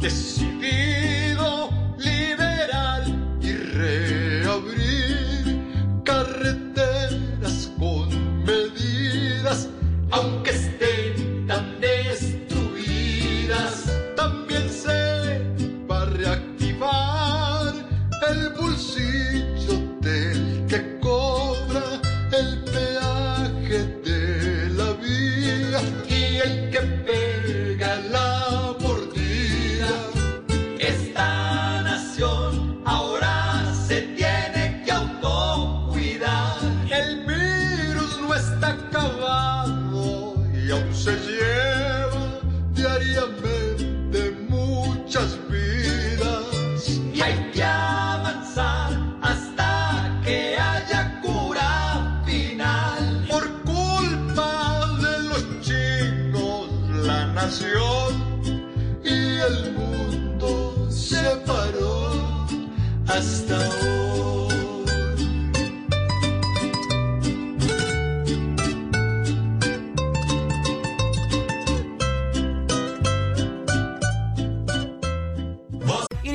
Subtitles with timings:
[0.00, 0.47] fin
[40.92, 42.40] se lleva
[42.72, 47.00] diariamente muchas vidas.
[47.14, 53.26] Y hay que avanzar hasta que haya cura final.
[53.28, 56.68] Por culpa de los chinos,
[57.06, 58.42] la nación
[59.04, 62.46] y el mundo se paró
[63.06, 64.07] hasta hoy.